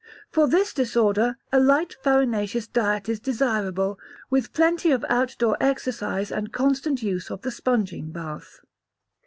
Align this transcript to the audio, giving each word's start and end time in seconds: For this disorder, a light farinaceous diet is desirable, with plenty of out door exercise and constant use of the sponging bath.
For 0.31 0.47
this 0.47 0.73
disorder, 0.73 1.37
a 1.51 1.59
light 1.59 1.95
farinaceous 2.01 2.65
diet 2.67 3.07
is 3.07 3.19
desirable, 3.19 3.99
with 4.31 4.51
plenty 4.51 4.89
of 4.89 5.05
out 5.09 5.35
door 5.37 5.55
exercise 5.61 6.31
and 6.31 6.51
constant 6.51 7.03
use 7.03 7.29
of 7.29 7.43
the 7.43 7.51
sponging 7.51 8.09
bath. 8.11 8.61